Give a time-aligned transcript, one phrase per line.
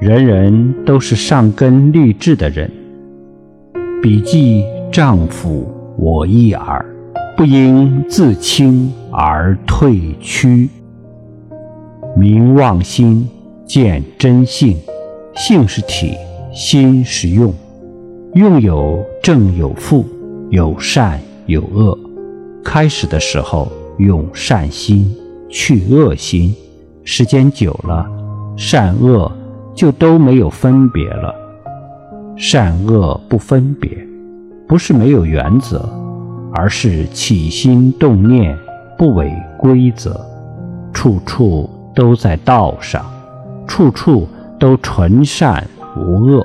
[0.00, 2.70] 人人都是上根立志的人。
[4.00, 6.86] 彼既丈夫我一耳，
[7.36, 10.68] 不应自轻而退屈。
[12.16, 13.28] 明忘心，
[13.66, 14.76] 见真性。
[15.34, 16.14] 性是体，
[16.52, 17.52] 心是用。
[18.34, 20.04] 用有正有负，
[20.50, 21.98] 有善有恶。
[22.64, 25.12] 开始的时候用善心，
[25.48, 26.54] 去恶心，
[27.02, 28.06] 时间久了，
[28.56, 29.30] 善恶
[29.78, 31.32] 就都没有分别了。
[32.36, 33.96] 善恶不分别，
[34.66, 35.88] 不是没有原则，
[36.52, 38.58] 而是起心动念
[38.98, 40.20] 不违规则，
[40.92, 43.06] 处处都在道上，
[43.68, 44.26] 处处
[44.58, 45.64] 都纯善
[45.96, 46.44] 无恶。